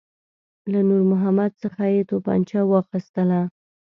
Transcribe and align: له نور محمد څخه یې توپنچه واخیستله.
له 0.71 0.79
نور 0.89 1.01
محمد 1.11 1.51
څخه 1.63 1.83
یې 1.93 2.07
توپنچه 2.09 2.59
واخیستله. 2.65 3.41